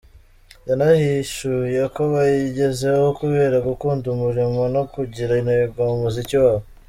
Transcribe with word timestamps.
Yanahishuye 0.67 1.81
ko 1.95 2.01
bayigezeho 2.13 3.05
kubera 3.19 3.57
gukunda 3.67 4.05
umurimo 4.15 4.61
no 4.75 4.83
kugira 4.93 5.31
intego 5.41 5.79
mu 5.89 5.97
muziki 6.03 6.35
wabo. 6.43 6.65